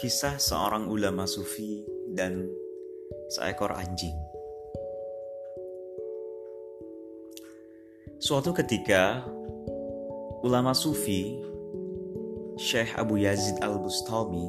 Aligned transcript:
Kisah 0.00 0.40
seorang 0.40 0.88
ulama 0.88 1.28
sufi 1.28 1.84
dan 2.16 2.48
seekor 3.28 3.68
anjing. 3.76 4.16
Suatu 8.16 8.56
ketika, 8.56 9.20
ulama 10.40 10.72
sufi 10.72 11.36
Syekh 12.56 12.96
Abu 12.96 13.20
Yazid 13.20 13.60
Al-Bustami 13.60 14.48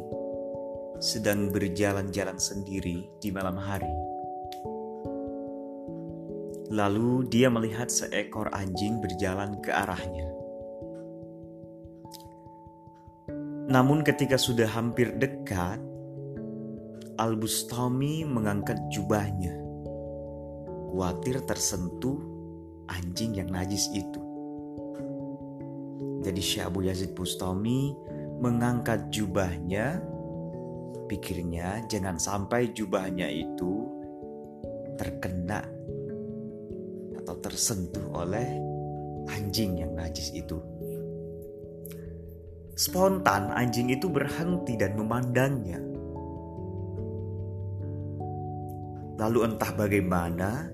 sedang 1.03 1.51
berjalan-jalan 1.51 2.39
sendiri 2.39 3.11
di 3.19 3.27
malam 3.35 3.59
hari. 3.59 3.91
Lalu 6.71 7.27
dia 7.27 7.51
melihat 7.51 7.91
seekor 7.91 8.47
anjing 8.55 9.03
berjalan 9.03 9.59
ke 9.59 9.75
arahnya. 9.75 10.31
Namun 13.71 14.03
ketika 14.03 14.35
sudah 14.35 14.67
hampir 14.67 15.15
dekat, 15.15 15.79
Al-Bustami 17.15 18.27
mengangkat 18.27 18.75
jubahnya. 18.91 19.55
Khawatir 20.91 21.39
tersentuh 21.47 22.19
anjing 22.91 23.39
yang 23.39 23.47
najis 23.47 23.87
itu. 23.95 24.19
Jadi 26.19 26.41
Syekh 26.43 26.67
Abu 26.67 26.83
Yazid 26.83 27.15
Bustami 27.15 27.95
mengangkat 28.43 29.07
jubahnya. 29.07 30.03
Pikirnya 31.07 31.87
jangan 31.87 32.19
sampai 32.19 32.75
jubahnya 32.75 33.31
itu 33.31 33.87
terkena 34.99 35.63
atau 37.23 37.35
tersentuh 37.39 38.03
oleh 38.19 38.47
anjing 39.31 39.79
yang 39.79 39.95
najis 39.95 40.35
itu. 40.35 40.70
Spontan 42.81 43.53
anjing 43.53 43.93
itu 43.93 44.09
berhenti 44.09 44.73
dan 44.73 44.97
memandangnya. 44.97 45.77
Lalu 49.21 49.53
entah 49.53 49.69
bagaimana 49.77 50.65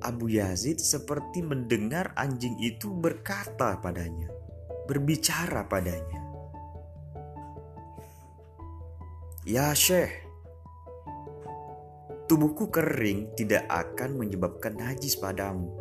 Abu 0.00 0.32
Yazid 0.32 0.80
seperti 0.80 1.44
mendengar 1.44 2.16
anjing 2.16 2.56
itu 2.64 2.88
berkata 2.96 3.76
padanya, 3.76 4.32
berbicara 4.88 5.68
padanya. 5.68 6.20
Ya 9.44 9.76
Syekh, 9.76 10.24
tubuhku 12.24 12.72
kering 12.72 13.36
tidak 13.36 13.68
akan 13.68 14.16
menyebabkan 14.16 14.80
najis 14.80 15.20
padamu. 15.20 15.76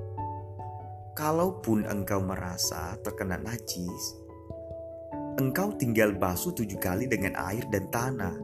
Kalaupun 1.16 1.88
engkau 1.88 2.20
merasa 2.20 3.00
terkena 3.00 3.40
najis, 3.40 4.27
engkau 5.38 5.70
tinggal 5.78 6.18
basuh 6.18 6.52
tujuh 6.52 6.82
kali 6.82 7.06
dengan 7.06 7.38
air 7.38 7.62
dan 7.70 7.86
tanah, 7.94 8.36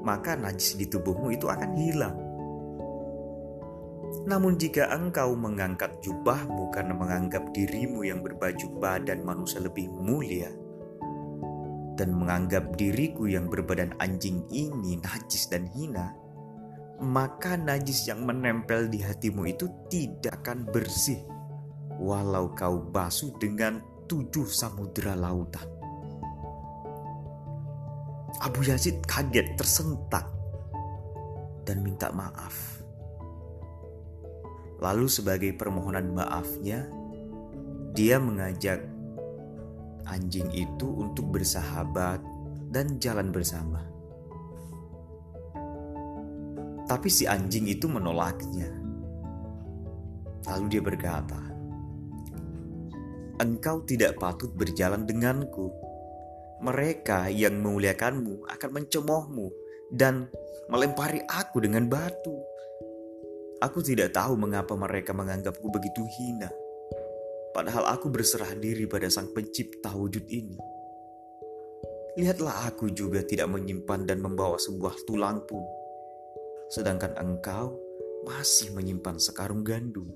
maka 0.00 0.32
najis 0.32 0.80
di 0.80 0.88
tubuhmu 0.88 1.36
itu 1.36 1.44
akan 1.44 1.70
hilang. 1.76 2.16
Namun 4.24 4.56
jika 4.56 4.88
engkau 4.88 5.36
mengangkat 5.36 6.00
jubahmu 6.00 6.72
karena 6.72 6.96
menganggap 6.96 7.52
dirimu 7.52 8.04
yang 8.08 8.24
berbaju 8.24 8.66
badan 8.80 9.20
manusia 9.20 9.60
lebih 9.60 9.92
mulia, 9.92 10.48
dan 12.00 12.16
menganggap 12.16 12.72
diriku 12.80 13.28
yang 13.28 13.52
berbadan 13.52 13.92
anjing 14.00 14.40
ini 14.48 14.96
najis 15.04 15.52
dan 15.52 15.68
hina, 15.76 16.16
maka 17.04 17.60
najis 17.60 18.08
yang 18.08 18.24
menempel 18.24 18.88
di 18.88 19.04
hatimu 19.04 19.44
itu 19.52 19.68
tidak 19.92 20.40
akan 20.40 20.64
bersih, 20.64 21.20
walau 22.00 22.56
kau 22.56 22.80
basuh 22.88 23.36
dengan 23.36 23.84
tujuh 24.08 24.48
samudera 24.48 25.12
lautan. 25.12 25.77
Abu 28.36 28.60
Yazid 28.60 29.00
kaget 29.08 29.56
tersentak 29.56 30.28
dan 31.64 31.80
minta 31.80 32.12
maaf. 32.12 32.84
Lalu 34.84 35.08
sebagai 35.08 35.56
permohonan 35.56 36.12
maafnya, 36.12 36.84
dia 37.96 38.20
mengajak 38.20 38.84
anjing 40.04 40.46
itu 40.52 40.86
untuk 40.86 41.32
bersahabat 41.32 42.20
dan 42.68 43.00
jalan 43.00 43.32
bersama. 43.32 43.80
Tapi 46.84 47.08
si 47.08 47.24
anjing 47.24 47.64
itu 47.64 47.88
menolaknya. 47.88 48.68
Lalu 50.48 50.64
dia 50.68 50.82
berkata, 50.84 51.40
"Engkau 53.40 53.84
tidak 53.88 54.20
patut 54.20 54.52
berjalan 54.52 55.08
denganku." 55.08 55.87
Mereka 56.58 57.30
yang 57.30 57.62
memuliakanmu 57.62 58.46
akan 58.50 58.70
mencemoohmu 58.74 59.46
dan 59.94 60.26
melempari 60.68 61.22
aku 61.26 61.62
dengan 61.62 61.86
batu. 61.86 62.34
Aku 63.58 63.82
tidak 63.82 64.14
tahu 64.14 64.38
mengapa 64.38 64.78
mereka 64.78 65.10
menganggapku 65.10 65.66
begitu 65.70 66.02
hina. 66.18 66.50
Padahal 67.50 67.90
aku 67.90 68.06
berserah 68.06 68.54
diri 68.54 68.86
pada 68.86 69.10
sang 69.10 69.34
pencipta 69.34 69.90
wujud 69.90 70.22
ini. 70.30 70.54
Lihatlah 72.18 72.70
aku 72.70 72.90
juga 72.94 73.22
tidak 73.22 73.50
menyimpan 73.50 74.06
dan 74.06 74.22
membawa 74.22 74.58
sebuah 74.58 74.94
tulang 75.06 75.42
pun. 75.46 75.62
Sedangkan 76.70 77.18
engkau 77.18 77.74
masih 78.26 78.74
menyimpan 78.74 79.18
sekarung 79.18 79.62
gandum. 79.62 80.06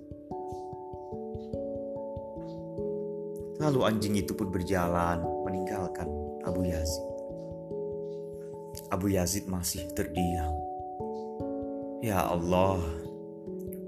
Lalu 3.63 3.81
anjing 3.87 4.19
itu 4.19 4.35
pun 4.35 4.51
berjalan 4.51 5.23
meninggalkan 5.47 6.11
Abu 6.43 6.67
Yazid. 6.67 7.07
Abu 8.93 9.07
Yazid 9.15 9.45
masih 9.49 9.89
terdiam. 9.97 10.53
Ya 12.03 12.19
Allah, 12.27 12.83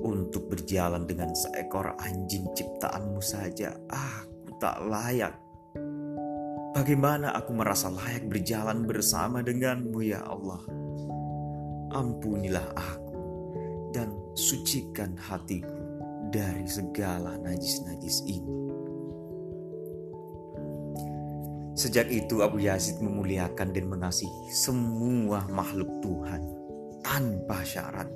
untuk 0.04 0.52
berjalan 0.52 1.08
dengan 1.08 1.32
seekor 1.34 1.96
anjing 1.98 2.46
ciptaanmu 2.54 3.18
saja, 3.18 3.74
aku 3.90 4.54
tak 4.62 4.78
layak. 4.86 5.34
Bagaimana 6.74 7.34
aku 7.34 7.54
merasa 7.54 7.90
layak 7.90 8.26
berjalan 8.28 8.84
bersama 8.84 9.40
denganmu 9.40 9.98
ya 10.04 10.22
Allah. 10.22 10.62
Ampunilah 11.94 12.66
aku 12.74 13.18
dan 13.94 14.10
sucikan 14.34 15.14
hatiku 15.14 15.70
dari 16.34 16.66
segala 16.66 17.38
najis-najis 17.38 18.26
ini. 18.26 18.63
Sejak 21.74 22.06
itu 22.06 22.38
Abu 22.38 22.62
Yazid 22.62 23.02
memuliakan 23.02 23.74
dan 23.74 23.90
mengasihi 23.90 24.46
semua 24.54 25.42
makhluk 25.50 25.90
Tuhan 25.98 26.42
tanpa 27.02 27.66
syarat. 27.66 28.06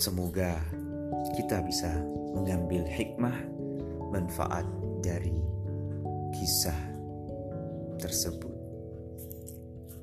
Semoga 0.00 0.56
kita 1.36 1.60
bisa 1.62 1.92
mengambil 2.32 2.82
hikmah 2.88 3.36
manfaat 4.08 4.64
dari 5.04 5.36
kisah 6.32 6.80
tersebut. 8.00 8.50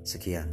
Sekian. 0.06 0.48